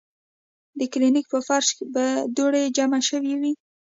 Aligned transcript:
د 0.79 0.81
کلینک 0.93 1.25
پۀ 1.31 1.39
فرش 1.47 1.67
به 1.93 2.05
دوړې 2.35 2.63
جمع 2.77 2.99
شوې 3.09 3.33
وې 3.41 3.51
ـ 3.55 3.59